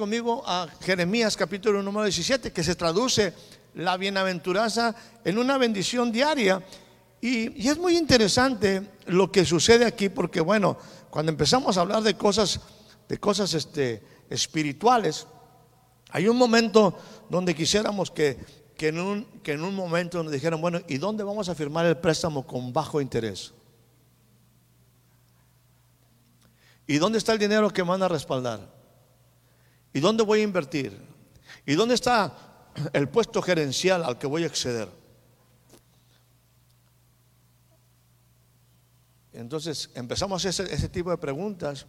Conmigo 0.00 0.42
a 0.46 0.66
Jeremías 0.80 1.36
capítulo 1.36 1.82
número 1.82 2.04
17, 2.06 2.54
que 2.54 2.64
se 2.64 2.74
traduce 2.74 3.34
la 3.74 3.98
bienaventuranza 3.98 4.94
en 5.26 5.36
una 5.36 5.58
bendición 5.58 6.10
diaria. 6.10 6.64
Y, 7.20 7.68
es 7.68 7.76
muy 7.76 7.98
interesante 7.98 8.92
lo 9.08 9.30
que 9.30 9.44
sucede 9.44 9.84
aquí, 9.84 10.08
porque 10.08 10.40
bueno, 10.40 10.78
cuando 11.10 11.30
empezamos 11.30 11.76
a 11.76 11.82
hablar 11.82 12.02
de 12.02 12.14
cosas, 12.14 12.60
de 13.10 13.18
cosas 13.18 13.52
este, 13.52 14.02
espirituales, 14.30 15.26
hay 16.12 16.28
un 16.28 16.38
momento 16.38 16.98
donde 17.28 17.54
quisiéramos 17.54 18.10
que, 18.10 18.38
que, 18.78 18.88
en 18.88 19.00
un, 19.00 19.26
que 19.42 19.52
en 19.52 19.62
un 19.62 19.74
momento 19.74 20.22
nos 20.22 20.32
dijeran, 20.32 20.62
bueno, 20.62 20.80
¿y 20.88 20.96
dónde 20.96 21.24
vamos 21.24 21.50
a 21.50 21.54
firmar 21.54 21.84
el 21.84 21.98
préstamo 21.98 22.46
con 22.46 22.72
bajo 22.72 23.02
interés? 23.02 23.52
¿Y 26.86 26.96
dónde 26.96 27.18
está 27.18 27.34
el 27.34 27.38
dinero 27.38 27.68
que 27.68 27.82
van 27.82 28.02
a 28.02 28.08
respaldar? 28.08 28.79
¿Y 29.92 30.00
dónde 30.00 30.22
voy 30.22 30.40
a 30.40 30.44
invertir? 30.44 30.98
¿Y 31.66 31.74
dónde 31.74 31.94
está 31.94 32.36
el 32.92 33.08
puesto 33.08 33.42
gerencial 33.42 34.04
al 34.04 34.18
que 34.18 34.26
voy 34.26 34.44
a 34.44 34.46
acceder? 34.46 34.88
Entonces 39.32 39.90
empezamos 39.94 40.44
hacer 40.44 40.68
ese 40.70 40.88
tipo 40.88 41.10
de 41.10 41.18
preguntas 41.18 41.86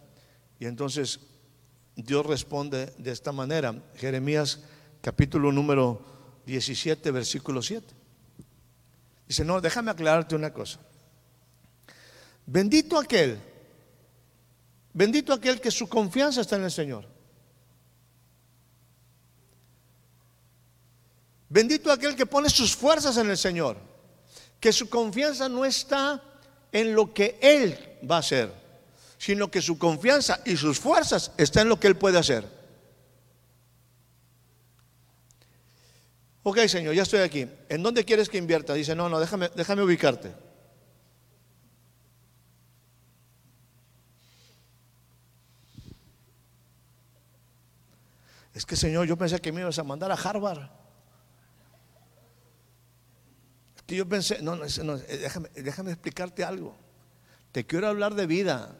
y 0.58 0.66
entonces 0.66 1.20
Dios 1.94 2.24
responde 2.24 2.92
de 2.98 3.10
esta 3.10 3.32
manera. 3.32 3.74
Jeremías 3.96 4.60
capítulo 5.00 5.52
número 5.52 6.00
17, 6.46 7.10
versículo 7.10 7.60
7. 7.60 7.94
Dice, 9.28 9.44
no, 9.44 9.60
déjame 9.60 9.90
aclararte 9.90 10.34
una 10.34 10.52
cosa. 10.52 10.78
Bendito 12.46 12.98
aquel, 12.98 13.38
bendito 14.92 15.32
aquel 15.32 15.60
que 15.60 15.70
su 15.70 15.88
confianza 15.88 16.40
está 16.40 16.56
en 16.56 16.64
el 16.64 16.70
Señor. 16.70 17.06
Bendito 21.52 21.92
aquel 21.92 22.16
que 22.16 22.24
pone 22.24 22.48
sus 22.48 22.74
fuerzas 22.74 23.18
en 23.18 23.28
el 23.28 23.36
Señor, 23.36 23.76
que 24.58 24.72
su 24.72 24.88
confianza 24.88 25.50
no 25.50 25.66
está 25.66 26.22
en 26.72 26.94
lo 26.94 27.12
que 27.12 27.38
Él 27.42 27.98
va 28.10 28.16
a 28.16 28.20
hacer, 28.20 28.50
sino 29.18 29.50
que 29.50 29.60
su 29.60 29.76
confianza 29.76 30.40
y 30.46 30.56
sus 30.56 30.80
fuerzas 30.80 31.30
están 31.36 31.64
en 31.64 31.68
lo 31.68 31.78
que 31.78 31.88
Él 31.88 31.96
puede 31.98 32.18
hacer. 32.18 32.48
Ok, 36.42 36.60
Señor, 36.68 36.94
ya 36.94 37.02
estoy 37.02 37.20
aquí. 37.20 37.46
¿En 37.68 37.82
dónde 37.82 38.06
quieres 38.06 38.30
que 38.30 38.38
invierta? 38.38 38.72
Dice, 38.72 38.96
no, 38.96 39.10
no, 39.10 39.20
déjame, 39.20 39.50
déjame 39.54 39.82
ubicarte. 39.82 40.32
Es 48.54 48.64
que, 48.64 48.74
Señor, 48.74 49.06
yo 49.06 49.18
pensé 49.18 49.38
que 49.38 49.52
me 49.52 49.60
ibas 49.60 49.78
a 49.78 49.82
mandar 49.82 50.10
a 50.10 50.14
Harvard 50.14 50.81
que 53.86 53.96
yo 53.96 54.08
pensé, 54.08 54.40
no, 54.42 54.56
no, 54.56 54.64
no 54.84 54.98
déjame, 54.98 55.48
déjame 55.50 55.92
explicarte 55.92 56.44
algo. 56.44 56.76
Te 57.50 57.66
quiero 57.66 57.88
hablar 57.88 58.14
de 58.14 58.26
vida. 58.26 58.78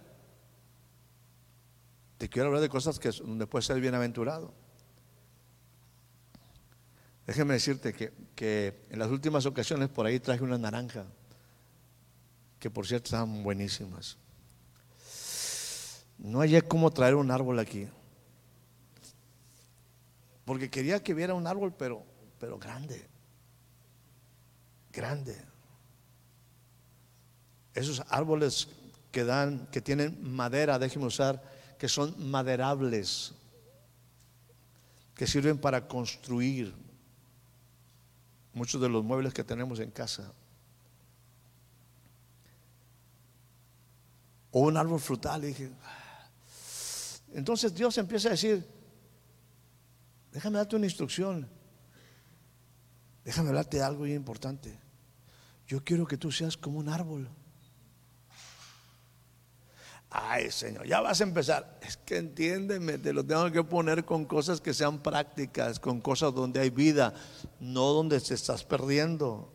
Te 2.19 2.29
quiero 2.29 2.49
hablar 2.49 2.63
de 2.63 2.69
cosas 2.69 2.99
que 2.99 3.11
donde 3.11 3.47
puedes 3.47 3.67
ser 3.67 3.81
bienaventurado. 3.81 4.55
Déjeme 7.27 7.55
decirte 7.55 7.93
que, 7.93 8.13
que, 8.35 8.87
en 8.91 8.99
las 8.99 9.11
últimas 9.11 9.47
ocasiones 9.47 9.89
por 9.89 10.07
ahí 10.07 10.19
traje 10.19 10.43
una 10.43 10.59
naranja, 10.59 11.07
que 12.59 12.71
por 12.71 12.87
cierto 12.87 13.07
estaban 13.07 13.43
buenísimas. 13.43 14.19
No 16.19 16.41
hallé 16.41 16.63
cómo 16.63 16.91
traer 16.91 17.15
un 17.15 17.31
árbol 17.31 17.59
aquí, 17.59 17.89
porque 20.45 20.71
quería 20.71 21.03
que 21.03 21.15
viera 21.15 21.35
un 21.35 21.47
árbol, 21.47 21.75
pero, 21.77 22.05
pero 22.39 22.59
grande 22.59 23.12
grande. 24.93 25.37
Esos 27.75 28.03
árboles 28.09 28.69
que 29.11 29.25
dan, 29.25 29.67
que 29.69 29.81
tienen 29.81 30.19
madera, 30.23 30.79
déjeme 30.79 31.07
usar, 31.07 31.43
que 31.79 31.89
son 31.89 32.15
maderables, 32.31 33.33
que 35.15 35.27
sirven 35.27 35.59
para 35.59 35.87
construir 35.89 36.75
muchos 38.53 38.81
de 38.81 38.89
los 38.89 39.03
muebles 39.05 39.33
que 39.33 39.45
tenemos 39.45 39.81
en 39.81 39.91
casa. 39.91 40.33
O 44.51 44.61
un 44.61 44.77
árbol 44.77 45.01
frutal. 45.01 45.43
dije, 45.43 45.71
entonces 47.33 47.75
Dios 47.75 47.97
empieza 47.97 48.29
a 48.29 48.33
decir, 48.33 48.67
déjame 50.31 50.59
darte 50.59 50.77
una 50.77 50.87
instrucción, 50.87 51.49
déjame 53.25 53.53
de 53.65 53.83
algo 53.83 54.07
importante. 54.07 54.82
Yo 55.67 55.83
quiero 55.85 56.07
que 56.07 56.17
tú 56.17 56.31
seas 56.31 56.57
como 56.57 56.79
un 56.79 56.89
árbol. 56.89 57.29
Ay, 60.15 60.51
Señor, 60.51 60.87
ya 60.87 61.01
vas 61.01 61.21
a 61.21 61.25
empezar. 61.25 61.79
Es 61.81 61.97
que 61.97 62.19
entiéndeme, 62.19 62.99
te 62.99 63.15
lo 63.15 63.25
tengo 63.25 63.51
que 63.51 63.65
poner 63.65 64.05
con 64.05 64.27
cosas 64.27 64.61
que 64.61 64.75
sean 64.75 64.99
prácticas, 64.99 65.81
con 65.81 66.03
cosas 66.03 66.35
donde 66.35 66.61
hay 66.61 66.69
vida, 66.69 67.15
no 67.61 67.95
donde 67.95 68.21
te 68.21 68.35
estás 68.35 68.63
perdiendo. 68.63 69.51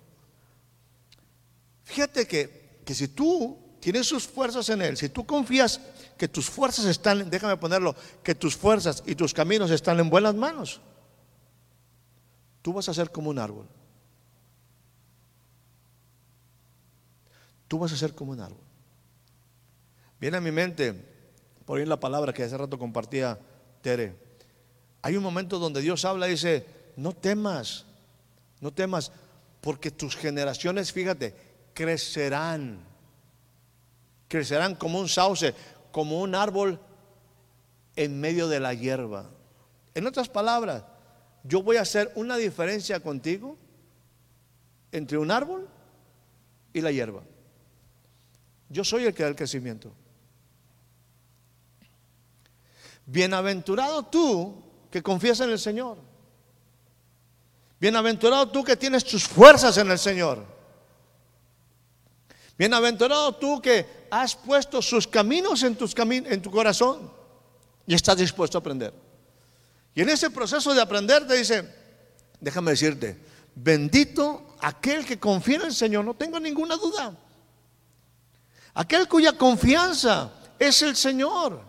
Fíjate 1.83 2.27
que, 2.27 2.79
que 2.83 2.95
si 2.95 3.07
tú 3.07 3.55
tienes 3.79 4.07
sus 4.07 4.27
fuerzas 4.27 4.67
en 4.69 4.81
Él, 4.81 4.97
si 4.97 5.09
tú 5.09 5.27
confías 5.27 5.79
que 6.17 6.27
tus 6.27 6.49
fuerzas 6.49 6.85
están, 6.85 7.29
déjame 7.29 7.57
ponerlo, 7.57 7.95
que 8.23 8.33
tus 8.33 8.57
fuerzas 8.57 9.03
y 9.05 9.13
tus 9.13 9.35
caminos 9.35 9.69
están 9.69 9.99
en 9.99 10.09
buenas 10.09 10.33
manos, 10.33 10.81
tú 12.63 12.73
vas 12.73 12.89
a 12.89 12.95
ser 12.95 13.11
como 13.11 13.29
un 13.29 13.37
árbol. 13.37 13.67
Tú 17.67 17.79
vas 17.79 17.91
a 17.91 17.97
ser 17.97 18.13
como 18.13 18.31
un 18.31 18.39
árbol. 18.39 18.63
Viene 20.19 20.37
a 20.37 20.41
mi 20.41 20.51
mente, 20.51 20.93
por 21.65 21.79
ahí 21.79 21.85
la 21.85 21.99
palabra 21.99 22.33
que 22.33 22.43
hace 22.43 22.57
rato 22.57 22.79
compartía 22.79 23.39
Tere. 23.81 24.15
Hay 25.01 25.15
un 25.15 25.23
momento 25.23 25.59
donde 25.59 25.81
Dios 25.81 26.05
habla 26.05 26.27
y 26.27 26.31
dice, 26.31 26.65
no 26.95 27.13
temas, 27.13 27.85
no 28.59 28.73
temas, 28.73 29.11
porque 29.61 29.91
tus 29.91 30.15
generaciones, 30.15 30.91
fíjate, 30.91 31.35
crecerán. 31.73 32.79
Crecerán 34.27 34.75
como 34.75 34.99
un 34.99 35.07
sauce, 35.07 35.53
como 35.91 36.21
un 36.21 36.35
árbol 36.35 36.79
en 37.95 38.19
medio 38.19 38.47
de 38.47 38.59
la 38.59 38.73
hierba. 38.73 39.29
En 39.93 40.07
otras 40.07 40.29
palabras, 40.29 40.83
yo 41.43 41.63
voy 41.63 41.77
a 41.77 41.81
hacer 41.81 42.11
una 42.15 42.37
diferencia 42.37 42.99
contigo 42.99 43.57
entre 44.91 45.17
un 45.17 45.31
árbol 45.31 45.67
y 46.73 46.81
la 46.81 46.91
hierba. 46.91 47.23
Yo 48.69 48.83
soy 48.83 49.05
el 49.05 49.13
que 49.13 49.23
da 49.23 49.29
el 49.29 49.35
crecimiento. 49.35 49.93
Bienaventurado 53.05 54.03
tú 54.03 54.63
que 54.91 55.01
confías 55.01 55.39
en 55.39 55.49
el 55.49 55.59
Señor. 55.59 55.97
Bienaventurado 57.79 58.49
tú 58.49 58.63
que 58.63 58.75
tienes 58.75 59.03
tus 59.03 59.27
fuerzas 59.27 59.77
en 59.77 59.89
el 59.89 59.99
Señor. 59.99 60.45
Bienaventurado 62.57 63.35
tú 63.35 63.61
que 63.61 64.07
has 64.09 64.35
puesto 64.35 64.81
sus 64.81 65.07
caminos 65.07 65.63
en, 65.63 65.75
tus 65.75 65.95
en 65.97 66.41
tu 66.41 66.49
corazón 66.49 67.11
y 67.85 67.93
estás 67.93 68.17
dispuesto 68.17 68.57
a 68.57 68.59
aprender. 68.61 68.93
Y 69.93 70.01
en 70.01 70.09
ese 70.09 70.29
proceso 70.29 70.73
de 70.73 70.81
aprender 70.81 71.25
te 71.27 71.35
dice, 71.35 71.73
déjame 72.39 72.71
decirte, 72.71 73.17
bendito 73.55 74.55
aquel 74.59 75.05
que 75.05 75.19
confía 75.19 75.57
en 75.57 75.61
el 75.63 75.73
Señor, 75.73 76.03
no 76.03 76.15
tengo 76.15 76.39
ninguna 76.39 76.75
duda. 76.75 77.15
Aquel 78.77 79.07
cuya 79.07 79.33
confianza 79.33 80.31
es 80.59 80.83
el 80.83 80.95
Señor. 80.95 81.63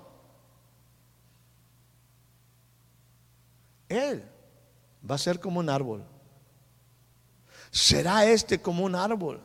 Él 3.88 4.22
va 5.10 5.14
a 5.14 5.18
ser 5.18 5.40
como 5.40 5.60
un 5.60 5.70
árbol. 5.70 6.04
Será 7.70 8.26
este 8.26 8.60
como 8.60 8.84
un 8.84 8.94
árbol 8.94 9.40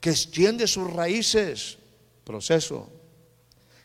que 0.00 0.08
extiende 0.08 0.66
sus 0.66 0.90
raíces, 0.90 1.76
proceso, 2.24 2.88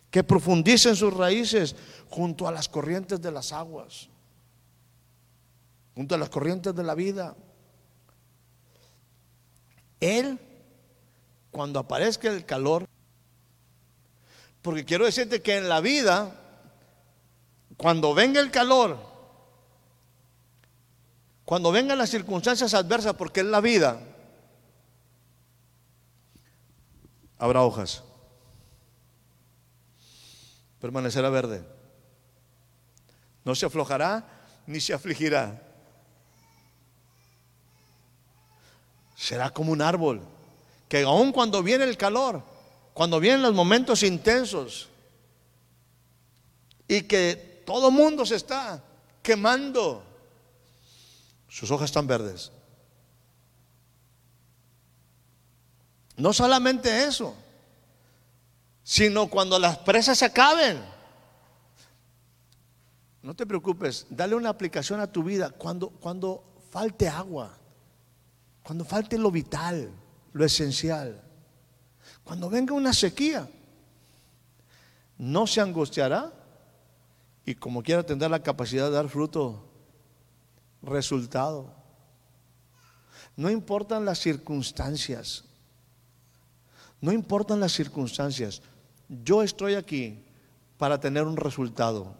que 0.09 0.23
profundice 0.23 0.87
en 0.87 0.95
sus 0.95 1.13
raíces 1.13 1.75
junto 2.09 2.47
a 2.47 2.53
las 2.53 2.69
corrientes 2.69 3.21
de 3.21 3.31
las 3.33 3.51
aguas, 3.51 4.07
junto 5.93 6.15
a 6.15 6.17
las 6.17 6.29
corrientes 6.29 6.73
de 6.73 6.83
la 6.83 6.95
vida. 6.95 7.35
Él, 9.99 10.39
cuando 11.51 11.79
aparezca 11.79 12.29
el 12.29 12.45
calor, 12.45 12.87
porque 14.61 14.85
quiero 14.85 15.05
decirte 15.05 15.41
que 15.41 15.57
en 15.57 15.69
la 15.69 15.81
vida, 15.81 16.35
cuando 17.77 18.13
venga 18.13 18.41
el 18.41 18.51
calor, 18.51 18.97
cuando 21.45 21.71
vengan 21.71 21.97
las 21.97 22.09
circunstancias 22.09 22.73
adversas, 22.73 23.15
porque 23.15 23.39
es 23.39 23.45
la 23.45 23.61
vida, 23.61 23.99
habrá 27.37 27.63
hojas. 27.63 28.03
Permanecerá 30.79 31.29
verde. 31.29 31.63
No 33.43 33.55
se 33.55 33.65
aflojará 33.65 34.23
ni 34.67 34.79
se 34.79 34.93
afligirá. 34.93 35.61
Será 39.15 39.49
como 39.49 39.71
un 39.71 39.81
árbol 39.81 40.21
que 40.87 41.03
aun 41.03 41.31
cuando 41.31 41.61
viene 41.63 41.83
el 41.85 41.97
calor, 41.97 42.43
cuando 42.99 43.21
vienen 43.21 43.41
los 43.41 43.53
momentos 43.53 44.03
intensos 44.03 44.89
y 46.85 47.03
que 47.03 47.63
todo 47.65 47.91
mundo 47.91 48.25
se 48.25 48.35
está 48.35 48.83
quemando, 49.21 50.03
sus 51.47 51.71
hojas 51.71 51.85
están 51.85 52.07
verdes. 52.07 52.51
No 56.17 56.33
solamente 56.33 57.05
eso, 57.05 57.33
sino 58.83 59.29
cuando 59.29 59.57
las 59.57 59.77
presas 59.77 60.17
se 60.17 60.25
acaben. 60.25 60.83
No 63.21 63.33
te 63.33 63.45
preocupes, 63.45 64.07
dale 64.09 64.35
una 64.35 64.49
aplicación 64.49 64.99
a 64.99 65.09
tu 65.09 65.23
vida 65.23 65.51
cuando, 65.51 65.89
cuando 65.89 66.43
falte 66.69 67.07
agua, 67.07 67.57
cuando 68.61 68.83
falte 68.83 69.17
lo 69.17 69.31
vital, 69.31 69.89
lo 70.33 70.43
esencial. 70.43 71.28
Cuando 72.29 72.47
venga 72.47 72.75
una 72.75 72.93
sequía, 72.93 73.49
no 75.17 75.47
se 75.47 75.61
angustiará 75.61 76.31
y 77.43 77.55
como 77.55 77.81
quiera 77.81 78.03
tendrá 78.03 78.29
la 78.29 78.43
capacidad 78.43 78.85
de 78.85 78.91
dar 78.91 79.09
fruto, 79.09 79.67
resultado. 80.83 81.73
No 83.35 83.49
importan 83.49 84.05
las 84.05 84.19
circunstancias, 84.19 85.43
no 87.01 87.11
importan 87.11 87.59
las 87.59 87.71
circunstancias. 87.71 88.61
Yo 89.07 89.41
estoy 89.41 89.73
aquí 89.73 90.23
para 90.77 90.99
tener 90.99 91.23
un 91.23 91.35
resultado. 91.35 92.13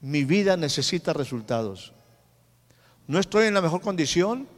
Mi 0.00 0.24
vida 0.24 0.56
necesita 0.56 1.12
resultados. 1.12 1.92
No 3.06 3.18
estoy 3.18 3.48
en 3.48 3.52
la 3.52 3.60
mejor 3.60 3.82
condición, 3.82 4.48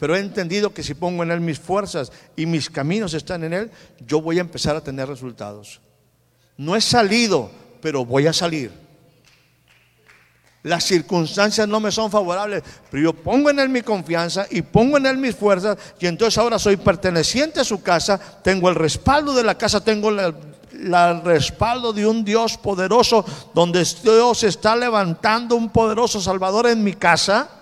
pero 0.00 0.16
he 0.16 0.18
entendido 0.18 0.72
que 0.72 0.82
si 0.82 0.94
pongo 0.94 1.22
en 1.22 1.30
Él 1.30 1.40
mis 1.42 1.60
fuerzas 1.60 2.10
y 2.34 2.46
mis 2.46 2.70
caminos 2.70 3.12
están 3.12 3.44
en 3.44 3.52
Él, 3.52 3.70
yo 4.06 4.22
voy 4.22 4.38
a 4.38 4.40
empezar 4.40 4.74
a 4.74 4.80
tener 4.80 5.06
resultados. 5.06 5.82
No 6.56 6.74
he 6.74 6.80
salido, 6.80 7.50
pero 7.82 8.06
voy 8.06 8.26
a 8.26 8.32
salir. 8.32 8.72
Las 10.62 10.84
circunstancias 10.84 11.68
no 11.68 11.80
me 11.80 11.92
son 11.92 12.10
favorables, 12.10 12.62
pero 12.90 13.02
yo 13.02 13.12
pongo 13.12 13.50
en 13.50 13.58
Él 13.58 13.68
mi 13.68 13.82
confianza 13.82 14.46
y 14.50 14.62
pongo 14.62 14.96
en 14.96 15.04
Él 15.04 15.18
mis 15.18 15.36
fuerzas 15.36 15.76
y 16.00 16.06
entonces 16.06 16.38
ahora 16.38 16.58
soy 16.58 16.78
perteneciente 16.78 17.60
a 17.60 17.64
su 17.64 17.82
casa, 17.82 18.18
tengo 18.42 18.70
el 18.70 18.76
respaldo 18.76 19.34
de 19.34 19.44
la 19.44 19.58
casa, 19.58 19.84
tengo 19.84 20.08
el 20.08 21.22
respaldo 21.24 21.92
de 21.92 22.06
un 22.06 22.24
Dios 22.24 22.56
poderoso, 22.56 23.22
donde 23.52 23.86
Dios 24.02 24.44
está 24.44 24.74
levantando 24.76 25.56
un 25.56 25.68
poderoso 25.68 26.22
Salvador 26.22 26.68
en 26.68 26.82
mi 26.82 26.94
casa 26.94 27.59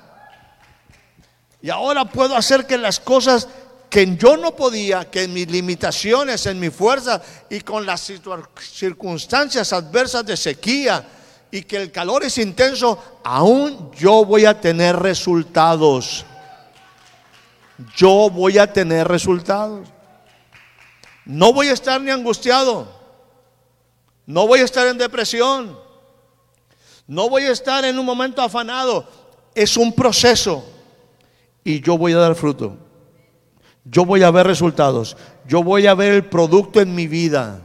y 1.60 1.70
ahora 1.70 2.04
puedo 2.04 2.36
hacer 2.36 2.66
que 2.66 2.78
las 2.78 3.00
cosas 3.00 3.48
que 3.90 4.16
yo 4.16 4.36
no 4.36 4.54
podía, 4.54 5.10
que 5.10 5.24
en 5.24 5.32
mis 5.32 5.50
limitaciones, 5.50 6.46
en 6.46 6.60
mi 6.60 6.70
fuerza 6.70 7.20
y 7.48 7.60
con 7.60 7.84
las 7.84 8.12
circunstancias 8.60 9.72
adversas 9.72 10.24
de 10.24 10.36
sequía 10.36 11.04
y 11.50 11.62
que 11.62 11.78
el 11.78 11.90
calor 11.90 12.22
es 12.24 12.38
intenso, 12.38 13.20
aún 13.24 13.90
yo 13.92 14.24
voy 14.24 14.44
a 14.44 14.60
tener 14.60 14.96
resultados. 14.96 16.24
Yo 17.96 18.28
voy 18.30 18.58
a 18.58 18.72
tener 18.72 19.08
resultados. 19.08 19.88
No 21.24 21.52
voy 21.52 21.68
a 21.68 21.72
estar 21.72 22.00
ni 22.00 22.10
angustiado. 22.10 22.86
No 24.26 24.46
voy 24.46 24.60
a 24.60 24.64
estar 24.64 24.86
en 24.86 24.98
depresión. 24.98 25.78
No 27.06 27.28
voy 27.30 27.44
a 27.44 27.52
estar 27.52 27.84
en 27.84 27.98
un 27.98 28.04
momento 28.04 28.42
afanado. 28.42 29.08
Es 29.54 29.76
un 29.76 29.94
proceso 29.94 30.77
y 31.68 31.82
yo 31.82 31.98
voy 31.98 32.14
a 32.14 32.16
dar 32.16 32.34
fruto. 32.34 32.78
Yo 33.84 34.06
voy 34.06 34.22
a 34.22 34.30
ver 34.30 34.46
resultados. 34.46 35.18
Yo 35.46 35.62
voy 35.62 35.86
a 35.86 35.94
ver 35.94 36.14
el 36.14 36.24
producto 36.24 36.80
en 36.80 36.94
mi 36.94 37.06
vida. 37.06 37.60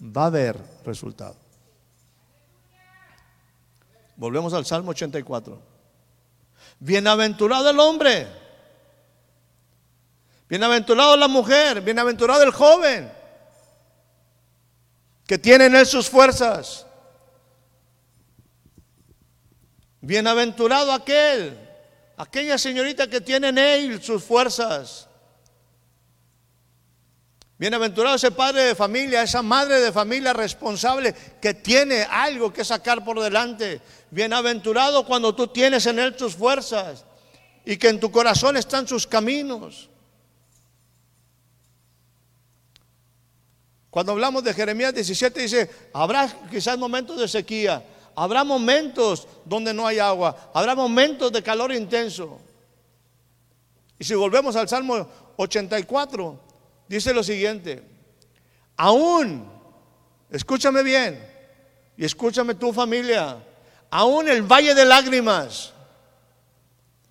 Va 0.00 0.24
a 0.24 0.26
haber 0.26 0.58
resultado. 0.84 1.36
Volvemos 4.16 4.52
al 4.54 4.66
Salmo 4.66 4.90
84. 4.90 5.56
Bienaventurado 6.80 7.70
el 7.70 7.78
hombre. 7.78 8.26
Bienaventurado 10.48 11.16
la 11.16 11.28
mujer. 11.28 11.80
Bienaventurado 11.80 12.42
el 12.42 12.50
joven. 12.50 13.12
Que 15.28 15.38
tiene 15.38 15.66
en 15.66 15.76
él 15.76 15.86
sus 15.86 16.10
fuerzas. 16.10 16.88
Bienaventurado 20.00 20.92
aquel 20.92 21.63
Aquella 22.16 22.58
señorita 22.58 23.08
que 23.08 23.20
tiene 23.20 23.48
en 23.48 23.58
él 23.58 24.02
sus 24.02 24.22
fuerzas. 24.22 25.08
Bienaventurado 27.56 28.16
ese 28.16 28.30
padre 28.30 28.64
de 28.64 28.74
familia, 28.74 29.22
esa 29.22 29.42
madre 29.42 29.80
de 29.80 29.92
familia 29.92 30.32
responsable 30.32 31.14
que 31.40 31.54
tiene 31.54 32.02
algo 32.02 32.52
que 32.52 32.64
sacar 32.64 33.04
por 33.04 33.20
delante. 33.20 33.80
Bienaventurado 34.10 35.06
cuando 35.06 35.34
tú 35.34 35.48
tienes 35.48 35.86
en 35.86 35.98
él 35.98 36.16
tus 36.16 36.34
fuerzas 36.34 37.04
y 37.64 37.76
que 37.76 37.88
en 37.88 38.00
tu 38.00 38.10
corazón 38.10 38.56
están 38.56 38.86
sus 38.86 39.06
caminos. 39.06 39.88
Cuando 43.90 44.10
hablamos 44.10 44.42
de 44.42 44.52
Jeremías 44.52 44.92
17 44.92 45.40
dice, 45.40 45.70
habrá 45.92 46.28
quizás 46.50 46.76
momentos 46.76 47.16
de 47.16 47.28
sequía, 47.28 47.84
Habrá 48.16 48.44
momentos 48.44 49.26
donde 49.44 49.74
no 49.74 49.86
hay 49.86 49.98
agua, 49.98 50.50
habrá 50.54 50.74
momentos 50.74 51.32
de 51.32 51.42
calor 51.42 51.72
intenso. 51.72 52.40
Y 53.98 54.04
si 54.04 54.14
volvemos 54.14 54.56
al 54.56 54.68
Salmo 54.68 55.08
84, 55.36 56.40
dice 56.88 57.12
lo 57.12 57.22
siguiente, 57.22 57.82
aún, 58.76 59.50
escúchame 60.30 60.82
bien, 60.82 61.34
y 61.96 62.04
escúchame 62.04 62.54
tu 62.54 62.72
familia, 62.72 63.38
aún 63.90 64.28
el 64.28 64.42
valle 64.42 64.74
de 64.74 64.84
lágrimas, 64.84 65.72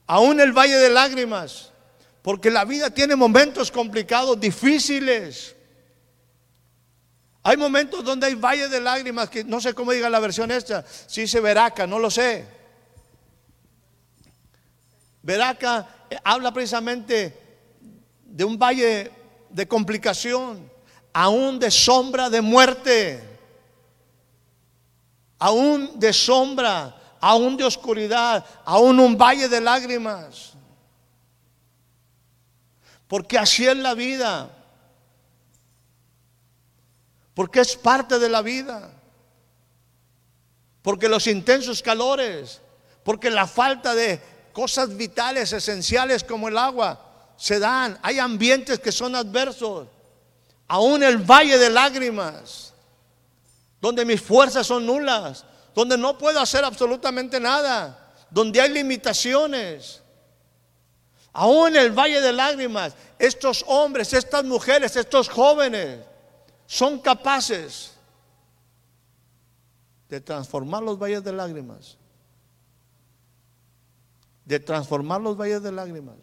aún 0.05 0.39
el 0.39 0.51
valle 0.51 0.75
de 0.75 0.89
lágrimas, 0.89 1.71
porque 2.21 2.49
la 2.49 2.65
vida 2.65 2.89
tiene 2.89 3.15
momentos 3.15 3.71
complicados, 3.71 4.39
difíciles. 4.39 5.55
Hay 7.43 7.57
momentos 7.57 8.03
donde 8.05 8.27
hay 8.27 8.35
valles 8.35 8.71
de 8.71 8.79
lágrimas, 8.79 9.29
que 9.29 9.43
no 9.43 9.59
sé 9.59 9.73
cómo 9.73 9.91
diga 9.91 10.09
la 10.09 10.21
versión 10.21 10.49
esta, 10.49 10.85
si 10.87 11.21
dice 11.21 11.41
Veraca, 11.41 11.85
no 11.85 11.99
lo 11.99 12.09
sé. 12.09 12.47
Veraca 15.21 15.87
eh, 16.09 16.17
habla 16.23 16.53
precisamente 16.53 17.37
de 18.23 18.43
un 18.45 18.57
valle 18.57 19.11
de 19.49 19.67
complicación, 19.67 20.71
aún 21.11 21.59
de 21.59 21.69
sombra 21.69 22.29
de 22.29 22.41
muerte, 22.41 23.21
aún 25.37 25.99
de 25.99 26.13
sombra, 26.13 26.95
aún 27.19 27.57
de 27.57 27.65
oscuridad, 27.65 28.45
aún 28.63 29.01
un 29.01 29.17
valle 29.17 29.49
de 29.49 29.59
lágrimas. 29.59 30.53
Porque 33.05 33.37
así 33.37 33.67
es 33.67 33.75
la 33.75 33.93
vida 33.93 34.49
porque 37.33 37.61
es 37.61 37.75
parte 37.75 38.19
de 38.19 38.29
la 38.29 38.41
vida. 38.41 38.91
Porque 40.81 41.07
los 41.07 41.27
intensos 41.27 41.81
calores, 41.81 42.61
porque 43.03 43.29
la 43.29 43.47
falta 43.47 43.95
de 43.95 44.21
cosas 44.51 44.95
vitales, 44.95 45.53
esenciales 45.53 46.23
como 46.23 46.47
el 46.47 46.57
agua, 46.57 47.33
se 47.37 47.59
dan. 47.59 47.97
Hay 48.01 48.19
ambientes 48.19 48.79
que 48.79 48.91
son 48.91 49.15
adversos. 49.15 49.87
Aún 50.67 51.03
el 51.03 51.17
valle 51.17 51.57
de 51.57 51.69
lágrimas, 51.69 52.73
donde 53.81 54.05
mis 54.05 54.21
fuerzas 54.21 54.67
son 54.67 54.85
nulas, 54.85 55.45
donde 55.73 55.97
no 55.97 56.17
puedo 56.17 56.39
hacer 56.39 56.63
absolutamente 56.63 57.39
nada, 57.39 58.13
donde 58.29 58.61
hay 58.61 58.69
limitaciones. 58.69 60.01
Aún 61.31 61.75
en 61.75 61.81
el 61.81 61.91
valle 61.91 62.21
de 62.21 62.31
lágrimas, 62.31 62.93
estos 63.17 63.63
hombres, 63.67 64.13
estas 64.13 64.43
mujeres, 64.43 64.95
estos 64.95 65.29
jóvenes 65.29 65.99
son 66.73 66.97
capaces 66.97 67.93
de 70.09 70.19
transformar 70.19 70.81
los 70.81 70.97
valles 70.97 71.23
de 71.23 71.31
lágrimas. 71.31 71.99
De 74.43 74.59
transformar 74.59 75.21
los 75.21 75.37
valles 75.37 75.61
de 75.61 75.71
lágrimas 75.71 76.15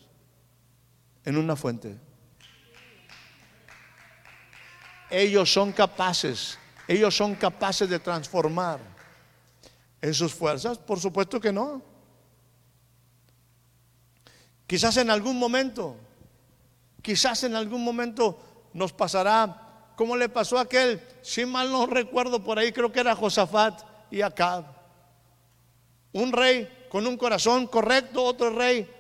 en 1.25 1.37
una 1.37 1.55
fuente. 1.55 1.97
Ellos 5.09 5.53
son 5.53 5.71
capaces, 5.71 6.59
ellos 6.89 7.15
son 7.15 7.37
capaces 7.37 7.89
de 7.89 8.01
transformar. 8.01 8.81
¿En 10.03 10.13
sus 10.13 10.35
fuerzas? 10.35 10.79
Por 10.79 10.99
supuesto 10.99 11.41
que 11.41 11.53
no. 11.53 11.81
Quizás 14.67 14.97
en 14.97 15.11
algún 15.11 15.39
momento, 15.39 15.97
quizás 17.03 17.45
en 17.45 17.55
algún 17.55 17.85
momento 17.85 18.69
nos 18.73 18.93
pasará 18.93 19.69
como 20.01 20.17
le 20.17 20.31
pasó 20.31 20.57
a 20.57 20.63
aquel, 20.63 20.99
si 21.21 21.45
mal 21.45 21.71
no 21.71 21.85
recuerdo 21.85 22.43
por 22.43 22.59
ahí, 22.59 22.73
creo 22.73 22.91
que 22.91 23.01
era 23.01 23.15
Josafat 23.15 23.83
y 24.11 24.23
Acab. 24.23 24.65
Un 26.15 26.33
rey 26.33 26.87
con 26.89 27.07
un 27.07 27.19
corazón 27.19 27.67
correcto, 27.67 28.25
otro 28.25 28.49
rey 28.49 28.91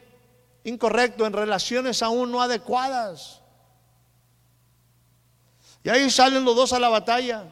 incorrecto, 0.62 1.25
en 1.25 1.33
relaciones 1.33 2.02
aún 2.02 2.30
no 2.30 2.42
adecuadas. 2.42 3.40
Y 5.83 5.88
ahí 5.88 6.11
salen 6.11 6.45
los 6.45 6.54
dos 6.54 6.75
a 6.75 6.78
la 6.78 6.90
batalla. 6.90 7.45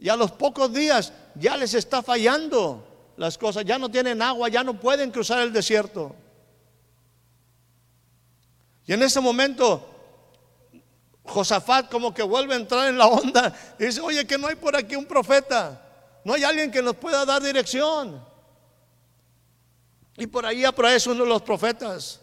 Y 0.00 0.08
a 0.08 0.16
los 0.16 0.32
pocos 0.32 0.72
días 0.72 1.12
ya 1.36 1.56
les 1.56 1.72
está 1.72 2.02
fallando 2.02 3.12
las 3.16 3.38
cosas, 3.38 3.64
ya 3.64 3.78
no 3.78 3.92
tienen 3.92 4.20
agua, 4.20 4.48
ya 4.48 4.64
no 4.64 4.80
pueden 4.80 5.12
cruzar 5.12 5.40
el 5.42 5.52
desierto. 5.52 6.16
Y 8.88 8.92
en 8.92 9.04
ese 9.04 9.20
momento, 9.20 9.93
Josafat 11.24 11.90
como 11.90 12.12
que 12.12 12.22
vuelve 12.22 12.54
a 12.54 12.58
entrar 12.58 12.88
en 12.88 12.98
la 12.98 13.06
onda 13.06 13.52
y 13.78 13.86
dice, 13.86 14.00
oye, 14.00 14.26
que 14.26 14.38
no 14.38 14.46
hay 14.46 14.56
por 14.56 14.76
aquí 14.76 14.94
un 14.94 15.06
profeta, 15.06 15.82
no 16.24 16.34
hay 16.34 16.44
alguien 16.44 16.70
que 16.70 16.82
nos 16.82 16.96
pueda 16.96 17.24
dar 17.24 17.42
dirección. 17.42 18.22
Y 20.16 20.26
por 20.26 20.46
ahí 20.46 20.64
aparece 20.64 21.10
uno 21.10 21.24
de 21.24 21.30
los 21.30 21.42
profetas. 21.42 22.20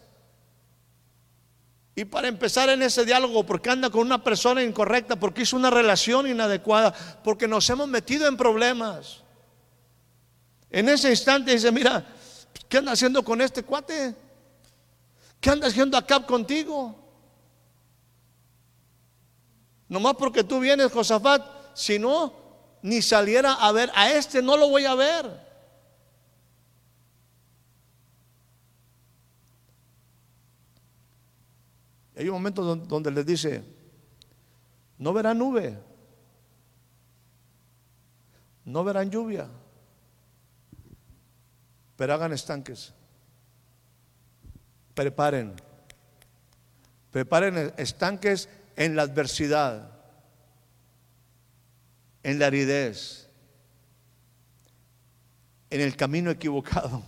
Y 1.94 2.06
para 2.06 2.30
empezar 2.30 2.70
en 2.70 2.82
ese 2.84 3.04
diálogo, 3.04 3.46
porque 3.46 3.70
anda 3.70 3.90
con 3.90 4.02
una 4.02 4.24
persona 4.24 4.64
incorrecta, 4.64 5.18
porque 5.18 5.42
hizo 5.42 5.58
una 5.58 5.70
relación 5.70 6.26
inadecuada, 6.28 6.94
porque 7.24 7.48
nos 7.48 7.70
hemos 7.70 7.88
metido 7.88 8.28
en 8.28 8.38
problemas. 8.38 9.24
En 10.70 10.88
ese 10.88 11.10
instante 11.10 11.52
dice, 11.52 11.70
mira, 11.72 12.06
¿qué 12.70 12.78
anda 12.78 12.94
haciendo 12.94 13.24
con 13.24 13.42
este 13.42 13.64
cuate? 13.64 14.16
¿Qué 15.42 15.50
anda 15.50 15.68
haciendo 15.68 15.98
acá 15.98 16.26
contigo? 16.26 16.96
Nomás 19.92 20.16
porque 20.16 20.42
tú 20.42 20.62
vienes, 20.62 20.90
Josafat, 20.90 21.46
si 21.74 22.00
no, 22.00 22.34
ni 22.82 23.02
saliera 23.02 23.56
a 23.56 23.74
ver, 23.74 23.92
a 23.94 24.10
este 24.10 24.42
no 24.42 24.56
lo 24.56 24.70
voy 24.70 24.86
a 24.86 24.96
ver. 24.96 25.30
Hay 32.16 32.30
un 32.30 32.36
momento 32.36 32.64
donde 32.78 33.12
les 33.12 33.26
dice, 33.26 33.66
no 34.98 35.12
verán 35.12 35.38
nube, 35.38 35.78
no 38.64 38.86
verán 38.86 39.12
lluvia, 39.12 39.50
pero 41.98 42.14
hagan 42.14 42.32
estanques. 42.32 42.94
Preparen, 44.94 45.54
preparen 47.12 47.74
estanques 47.76 48.48
en 48.76 48.96
la 48.96 49.04
adversidad, 49.04 49.92
en 52.24 52.40
la 52.40 52.48
aridez, 52.48 53.30
en 55.70 55.82
el 55.82 55.96
camino 55.96 56.32
equivocado, 56.32 57.04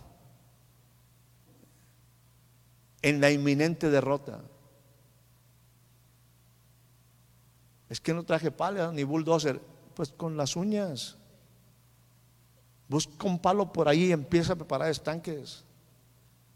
en 3.02 3.20
la 3.22 3.32
inminente 3.32 3.90
derrota. 3.90 4.42
Es 7.90 8.02
que 8.02 8.14
no 8.14 8.24
traje 8.24 8.50
pala 8.50 8.92
ni 8.92 9.04
bulldozer. 9.04 9.62
Pues 9.94 10.10
con 10.10 10.36
las 10.36 10.56
uñas. 10.56 11.18
Busca 12.88 13.28
un 13.28 13.40
palo 13.40 13.72
por 13.72 13.88
ahí 13.88 14.06
y 14.06 14.12
empieza 14.12 14.54
a 14.54 14.56
preparar 14.56 14.90
estanques. 14.90 15.64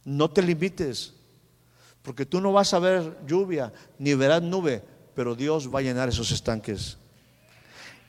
No 0.03 0.31
te 0.31 0.41
limites. 0.41 1.13
Porque 2.01 2.25
tú 2.25 2.41
no 2.41 2.51
vas 2.53 2.73
a 2.73 2.79
ver 2.79 3.17
lluvia 3.27 3.71
ni 3.99 4.13
verás 4.15 4.41
nube, 4.41 4.83
pero 5.17 5.33
Dios 5.33 5.73
va 5.73 5.79
a 5.79 5.81
llenar 5.81 6.09
esos 6.09 6.31
estanques. 6.31 6.95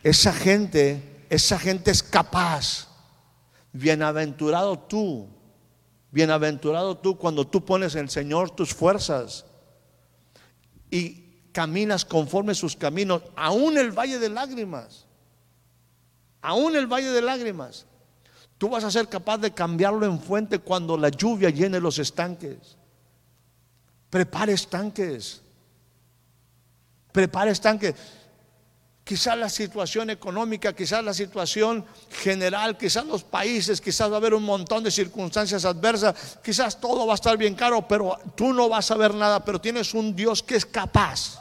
Esa 0.02 0.30
gente, 0.30 1.24
esa 1.30 1.58
gente 1.58 1.90
es 1.90 2.02
capaz. 2.02 2.86
Bienaventurado 3.72 4.78
tú. 4.78 5.26
Bienaventurado 6.10 6.98
tú 6.98 7.16
cuando 7.16 7.46
tú 7.46 7.64
pones 7.64 7.94
en 7.94 8.02
el 8.02 8.10
Señor 8.10 8.50
tus 8.50 8.74
fuerzas. 8.74 9.46
Y 10.90 11.40
caminas 11.50 12.04
conforme 12.04 12.54
sus 12.54 12.76
caminos, 12.76 13.22
aún 13.34 13.78
el 13.78 13.90
valle 13.90 14.18
de 14.18 14.28
lágrimas, 14.28 15.06
aún 16.42 16.76
el 16.76 16.86
valle 16.86 17.08
de 17.08 17.22
lágrimas, 17.22 17.86
tú 18.58 18.68
vas 18.68 18.84
a 18.84 18.90
ser 18.90 19.08
capaz 19.08 19.38
de 19.38 19.54
cambiarlo 19.54 20.04
en 20.04 20.20
fuente 20.20 20.58
cuando 20.58 20.98
la 20.98 21.08
lluvia 21.08 21.48
llene 21.48 21.80
los 21.80 21.98
estanques. 21.98 22.76
Prepare 24.10 24.52
estanques. 24.52 25.47
Prepare 27.18 27.50
estanques. 27.50 27.96
Quizás 29.02 29.36
la 29.36 29.48
situación 29.48 30.08
económica, 30.08 30.72
quizás 30.72 31.02
la 31.02 31.12
situación 31.12 31.84
general, 32.12 32.78
quizás 32.78 33.04
los 33.06 33.24
países, 33.24 33.80
quizás 33.80 34.08
va 34.08 34.14
a 34.14 34.18
haber 34.18 34.34
un 34.34 34.44
montón 34.44 34.84
de 34.84 34.92
circunstancias 34.92 35.64
adversas, 35.64 36.38
quizás 36.44 36.80
todo 36.80 37.08
va 37.08 37.14
a 37.14 37.16
estar 37.16 37.36
bien 37.36 37.56
caro, 37.56 37.88
pero 37.88 38.16
tú 38.36 38.52
no 38.52 38.68
vas 38.68 38.92
a 38.92 38.94
ver 38.94 39.14
nada, 39.14 39.44
pero 39.44 39.60
tienes 39.60 39.94
un 39.94 40.14
Dios 40.14 40.44
que 40.44 40.54
es 40.54 40.64
capaz 40.64 41.40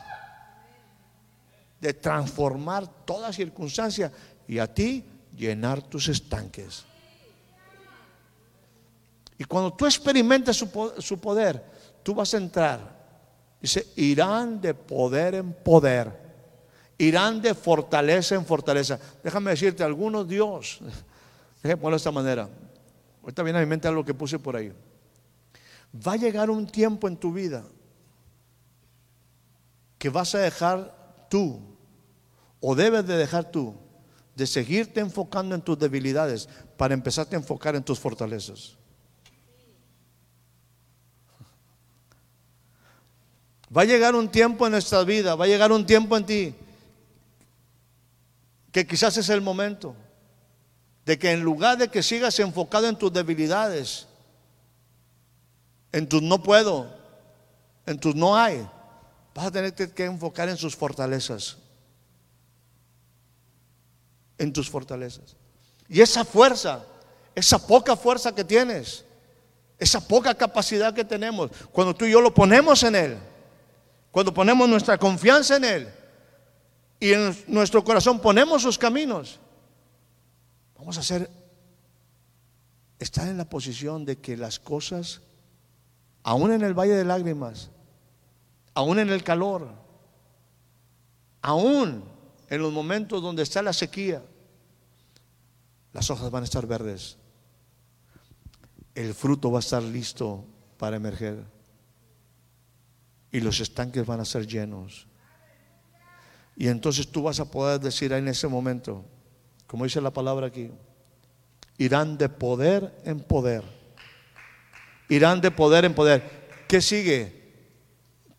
de 1.80 1.94
transformar 1.94 2.88
toda 3.06 3.32
circunstancia 3.32 4.12
y 4.48 4.58
a 4.58 4.74
ti 4.74 5.06
llenar 5.36 5.84
tus 5.84 6.08
estanques. 6.08 6.86
Y 9.38 9.44
cuando 9.44 9.74
tú 9.74 9.86
experimentes 9.86 10.58
su 10.58 11.20
poder, 11.20 11.64
tú 12.02 12.16
vas 12.16 12.34
a 12.34 12.38
entrar. 12.38 12.97
Dice, 13.62 13.88
irán 13.96 14.62
de 14.62 14.74
poder 14.74 15.36
en 15.36 15.54
poder 15.54 16.28
irán 16.98 17.42
de 17.42 17.54
fortaleza 17.54 18.36
en 18.36 18.46
fortaleza. 18.46 19.00
Déjame 19.24 19.52
decirte, 19.52 19.84
algunos 19.84 20.28
Dios, 20.28 20.80
déjame 21.64 21.78
ponerlo 21.78 21.96
de 21.96 21.98
esta 21.98 22.12
manera. 22.12 22.50
Ahorita 23.22 23.44
viene 23.44 23.60
a 23.60 23.62
mi 23.62 23.68
mente 23.68 23.88
algo 23.88 24.04
que 24.04 24.14
puse 24.14 24.40
por 24.40 24.56
ahí. 24.56 24.74
Va 26.06 26.14
a 26.14 26.18
llegar 26.18 26.50
un 26.50 26.68
tiempo 26.68 27.08
en 27.08 27.18
tu 27.18 27.32
vida 27.32 27.64
que 29.98 30.10
vas 30.10 30.36
a 30.36 30.40
dejar 30.40 31.26
tú, 31.30 31.60
o 32.60 32.76
debes 32.76 33.06
de 33.06 33.18
dejar 33.18 33.52
tú, 33.52 33.76
de 34.36 34.46
seguirte 34.46 35.00
enfocando 35.00 35.56
en 35.56 35.62
tus 35.62 35.78
debilidades 35.78 36.48
para 36.78 36.94
empezarte 36.94 37.36
a 37.36 37.40
enfocar 37.40 37.76
en 37.76 37.84
tus 37.84 38.00
fortalezas. 38.00 38.77
Va 43.76 43.82
a 43.82 43.86
llegar 43.86 44.16
un 44.16 44.30
tiempo 44.30 44.66
en 44.66 44.72
nuestra 44.72 45.04
vida, 45.04 45.36
va 45.36 45.46
a 45.46 45.48
llegar 45.48 45.72
un 45.72 45.86
tiempo 45.86 46.16
en 46.16 46.26
ti 46.26 46.56
que 48.72 48.86
quizás 48.86 49.18
es 49.18 49.30
el 49.30 49.42
momento 49.42 49.96
de 51.04 51.18
que 51.18 51.32
en 51.32 51.42
lugar 51.42 51.78
de 51.78 51.88
que 51.88 52.04
sigas 52.04 52.40
enfocado 52.40 52.88
en 52.88 52.96
tus 52.96 53.12
debilidades, 53.12 54.08
en 55.92 56.08
tus 56.08 56.22
no 56.22 56.44
puedo, 56.44 56.94
en 57.88 58.00
tus 58.00 58.14
no 58.14 58.38
hay, 58.38 58.68
vas 59.34 59.48
a 59.48 59.52
tener 59.52 59.74
que 59.74 60.06
enfocar 60.06 60.48
en 60.50 60.58
sus 60.58 60.76
fortalezas. 60.76 61.58
En 64.38 64.54
tus 64.54 64.70
fortalezas. 64.70 65.36
Y 65.90 66.02
esa 66.02 66.24
fuerza, 66.24 66.84
esa 67.34 67.66
poca 67.66 67.96
fuerza 67.96 68.36
que 68.36 68.44
tienes, 68.44 69.06
esa 69.80 70.06
poca 70.06 70.36
capacidad 70.36 70.94
que 70.94 71.04
tenemos, 71.04 71.50
cuando 71.72 71.96
tú 71.96 72.06
y 72.06 72.12
yo 72.12 72.22
lo 72.22 72.34
ponemos 72.34 72.84
en 72.84 72.96
Él, 72.96 73.18
cuando 74.12 74.34
ponemos 74.34 74.68
nuestra 74.68 74.98
confianza 74.98 75.58
en 75.58 75.66
Él, 75.66 75.94
y 77.00 77.14
en 77.14 77.36
nuestro 77.48 77.84
corazón 77.84 78.20
ponemos 78.20 78.62
sus 78.62 78.78
caminos, 78.78 79.40
vamos 80.78 80.98
a 80.98 81.02
hacer, 81.02 81.30
estar 83.00 83.28
en 83.28 83.38
la 83.38 83.50
posición 83.50 84.06
de 84.06 84.18
que 84.18 84.36
las 84.36 84.60
cosas, 84.60 85.22
aún 86.24 86.52
en 86.52 86.64
el 86.64 86.74
valle 86.74 86.94
de 86.94 87.06
lágrimas, 87.06 87.70
aún 88.74 89.00
en 89.00 89.10
el 89.10 89.24
calor, 89.24 89.70
aún 91.42 92.04
en 92.50 92.62
los 92.62 92.74
momentos 92.74 93.22
donde 93.22 93.44
está 93.44 93.62
la 93.62 93.74
sequía, 93.74 94.24
las 95.94 96.10
hojas 96.10 96.32
van 96.32 96.44
a 96.44 96.46
estar 96.46 96.66
verdes. 96.66 97.18
el 98.96 99.14
fruto 99.14 99.52
va 99.52 99.60
a 99.60 99.62
estar 99.62 99.84
listo 99.84 100.44
para 100.78 100.98
emerger. 100.98 101.57
Y 103.32 103.40
los 103.40 103.60
estanques 103.60 104.06
van 104.06 104.20
a 104.20 104.26
ser 104.26 104.48
llenos. 104.48 105.08
Y 106.56 106.68
entonces 106.68 107.08
tú 107.08 107.24
vas 107.24 107.40
a 107.40 107.50
poder 107.50 107.80
decir 107.80 108.12
en 108.14 108.28
ese 108.28 108.48
momento, 108.48 109.06
como 109.68 109.84
dice 109.84 110.02
la 110.02 110.12
palabra 110.12 110.48
aquí, 110.48 110.72
irán 111.78 112.18
de 112.18 112.30
poder 112.30 113.00
en 113.06 113.20
poder. 113.20 113.64
Irán 115.10 115.40
de 115.40 115.52
poder 115.52 115.86
en 115.86 115.94
poder. 115.94 116.24
¿Qué 116.68 116.82
sigue? 116.82 117.54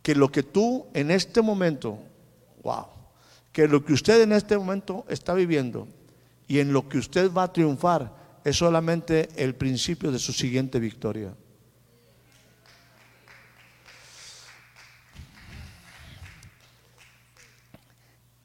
Que 0.02 0.14
lo 0.14 0.32
que 0.32 0.42
tú 0.42 0.86
en 0.94 1.10
este 1.10 1.40
momento, 1.42 1.98
wow, 2.62 2.86
que 3.52 3.68
lo 3.68 3.84
que 3.84 3.92
usted 3.92 4.22
en 4.22 4.32
este 4.32 4.58
momento 4.58 5.04
está 5.08 5.34
viviendo 5.34 5.86
y 6.48 6.58
en 6.58 6.72
lo 6.72 6.88
que 6.88 6.98
usted 6.98 7.32
va 7.32 7.44
a 7.44 7.52
triunfar 7.52 8.40
es 8.44 8.56
solamente 8.56 9.28
el 9.36 9.54
principio 9.54 10.10
de 10.10 10.18
su 10.18 10.32
siguiente 10.32 10.80
victoria. 10.80 11.34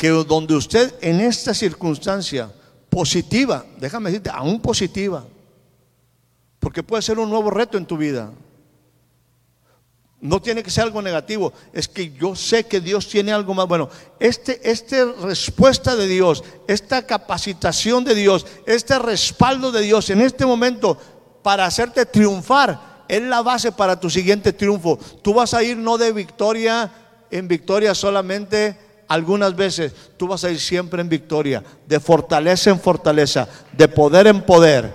Que 0.03 0.09
donde 0.09 0.53
usted 0.53 0.93
en 0.99 1.21
esta 1.21 1.53
circunstancia 1.53 2.51
positiva, 2.89 3.65
déjame 3.77 4.09
decirte, 4.09 4.29
aún 4.33 4.59
positiva, 4.59 5.23
porque 6.59 6.83
puede 6.83 7.01
ser 7.01 7.19
un 7.19 7.29
nuevo 7.29 7.49
reto 7.49 7.77
en 7.77 7.85
tu 7.85 7.95
vida. 7.95 8.29
No 10.19 10.41
tiene 10.41 10.61
que 10.61 10.71
ser 10.71 10.83
algo 10.83 11.01
negativo, 11.01 11.53
es 11.71 11.87
que 11.87 12.11
yo 12.11 12.35
sé 12.35 12.65
que 12.65 12.81
Dios 12.81 13.07
tiene 13.07 13.31
algo 13.31 13.53
más 13.53 13.65
bueno. 13.65 13.87
Este, 14.19 14.69
esta 14.69 15.05
respuesta 15.21 15.95
de 15.95 16.05
Dios, 16.05 16.43
esta 16.67 17.07
capacitación 17.07 18.03
de 18.03 18.13
Dios, 18.13 18.45
este 18.65 18.99
respaldo 18.99 19.71
de 19.71 19.83
Dios 19.83 20.09
en 20.09 20.19
este 20.19 20.45
momento 20.45 20.97
para 21.41 21.65
hacerte 21.65 22.05
triunfar, 22.05 23.05
es 23.07 23.21
la 23.21 23.41
base 23.41 23.71
para 23.71 23.97
tu 23.97 24.09
siguiente 24.09 24.51
triunfo. 24.51 24.99
Tú 25.21 25.33
vas 25.33 25.53
a 25.53 25.63
ir 25.63 25.77
no 25.77 25.97
de 25.97 26.11
victoria 26.11 26.91
en 27.31 27.47
victoria 27.47 27.95
solamente 27.95 28.91
algunas 29.13 29.55
veces, 29.55 29.93
tú 30.17 30.27
vas 30.27 30.43
a 30.43 30.49
ir 30.49 30.59
siempre 30.59 30.99
en 30.99 31.07
victoria, 31.07 31.63
de 31.85 31.99
fortaleza 31.99 32.71
en 32.71 32.79
fortaleza, 32.79 33.47
de 33.71 33.87
poder 33.87 34.25
en 34.25 34.41
poder. 34.41 34.91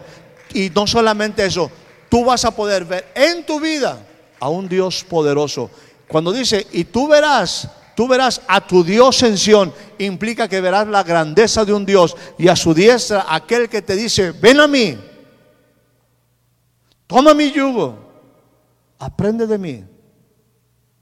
Y 0.53 0.71
no 0.71 0.89
solamente 0.89 1.47
eso, 1.47 1.71
tú 2.09 2.25
vas 2.25 2.45
a 2.45 2.51
poder 2.51 2.85
ver 2.85 3.13
en 3.15 3.47
tu 3.47 3.61
vida 3.61 4.05
a 4.41 4.49
un 4.49 4.69
Dios 4.69 5.05
poderoso. 5.05 5.71
Cuando 6.09 6.33
dice, 6.33 6.67
y 6.73 6.83
tú 6.85 7.07
verás, 7.07 7.69
tú 7.95 8.09
verás 8.09 8.41
a 8.49 8.61
tu 8.61 8.83
Dios 8.83 9.23
en 9.23 9.39
Sión, 9.39 9.73
implica 9.99 10.49
que 10.49 10.61
verás 10.61 10.89
la 10.89 11.05
grandeza 11.05 11.65
de 11.65 11.73
un 11.73 11.87
Dios 11.87 12.17
y 12.39 12.49
a 12.49 12.57
su 12.57 12.75
diestra 12.75 13.25
aquel 13.29 13.69
que 13.69 13.83
te 13.83 13.95
dice, 13.95 14.33
ven 14.33 14.59
a 14.59 14.67
mí, 14.67 14.99
toma 17.07 17.35
mi 17.35 17.53
yugo, 17.53 17.97
aprende 18.99 19.47
de 19.47 19.59
mí, 19.59 19.85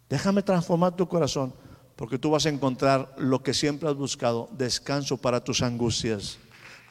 déjame 0.06 0.42
transformar 0.42 0.94
tu 0.94 1.08
corazón, 1.08 1.54
porque 1.96 2.18
tú 2.18 2.30
vas 2.30 2.46
a 2.46 2.50
encontrar 2.50 3.14
lo 3.18 3.42
que 3.42 3.54
siempre 3.54 3.88
has 3.88 3.96
buscado, 3.96 4.48
descanso 4.52 5.16
para 5.16 5.42
tus 5.42 5.62
angustias, 5.62 6.38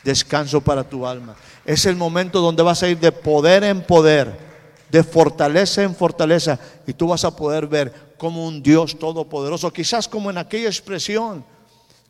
descanso 0.03 0.61
para 0.61 0.83
tu 0.83 1.05
alma. 1.05 1.35
Es 1.63 1.85
el 1.85 1.95
momento 1.95 2.41
donde 2.41 2.63
vas 2.63 2.83
a 2.83 2.89
ir 2.89 2.99
de 2.99 3.11
poder 3.11 3.63
en 3.63 3.81
poder 3.81 4.45
de 4.89 5.03
fortaleza 5.03 5.83
en 5.83 5.95
fortaleza, 5.95 6.59
y 6.87 6.93
tú 6.93 7.07
vas 7.07 7.25
a 7.25 7.35
poder 7.35 7.67
ver 7.67 8.15
como 8.17 8.47
un 8.47 8.61
Dios 8.61 8.97
todopoderoso, 8.97 9.71
quizás 9.71 10.07
como 10.07 10.29
en 10.29 10.37
aquella 10.37 10.67
expresión 10.67 11.43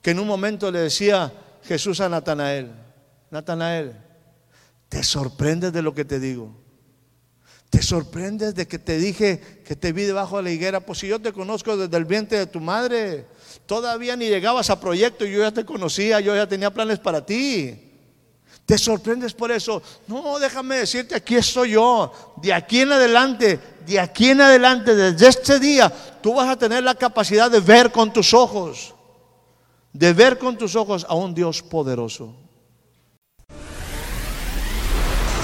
que 0.02 0.12
en 0.12 0.20
un 0.20 0.28
momento 0.28 0.70
le 0.70 0.80
decía 0.80 1.34
Jesús 1.64 2.00
a 2.00 2.10
Natanael, 2.10 2.72
Natanael, 3.32 3.96
¿te 4.88 5.04
sorprendes 5.04 5.74
de 5.74 5.82
lo 5.82 5.96
que 5.96 6.06
te 6.06 6.20
digo? 6.20 6.52
¿Te 7.76 7.82
sorprendes 7.82 8.56
de 8.56 8.70
que 8.70 8.80
te 8.80 8.98
dije 8.98 9.62
que 9.66 9.76
te 9.76 9.92
vi 9.92 10.04
debajo 10.04 10.38
de 10.38 10.44
la 10.44 10.52
higuera? 10.52 10.80
Pues 10.80 11.00
si 11.00 11.10
yo 11.10 11.20
te 11.20 11.34
conozco 11.34 11.76
desde 11.76 11.98
el 11.98 12.06
vientre 12.06 12.38
de 12.38 12.46
tu 12.46 12.62
madre, 12.62 13.26
todavía 13.66 14.16
ni 14.16 14.30
llegabas 14.30 14.70
a 14.70 14.80
proyecto, 14.80 15.26
yo 15.26 15.42
ya 15.42 15.52
te 15.52 15.66
conocía, 15.66 16.22
yo 16.22 16.34
ya 16.34 16.48
tenía 16.48 16.72
planes 16.72 17.00
para 17.00 17.26
ti. 17.26 17.78
¿Te 18.66 18.78
sorprendes 18.78 19.34
por 19.34 19.52
eso? 19.52 19.82
No, 20.08 20.40
déjame 20.40 20.78
decirte, 20.78 21.16
aquí 21.16 21.36
estoy 21.36 21.72
yo. 21.72 22.14
De 22.42 22.54
aquí 22.54 22.80
en 22.80 22.94
adelante, 22.94 23.60
de 23.86 24.00
aquí 24.00 24.30
en 24.30 24.40
adelante, 24.40 24.96
desde 24.96 25.28
este 25.28 25.60
día, 25.60 25.92
tú 26.22 26.34
vas 26.34 26.48
a 26.48 26.58
tener 26.58 26.82
la 26.82 26.96
capacidad 26.96 27.52
de 27.52 27.60
ver 27.60 27.92
con 27.92 28.14
tus 28.14 28.34
ojos, 28.34 28.96
de 29.92 30.14
ver 30.14 30.38
con 30.38 30.58
tus 30.58 30.78
ojos 30.78 31.06
a 31.10 31.14
un 31.14 31.36
Dios 31.36 31.62
poderoso. 31.62 32.45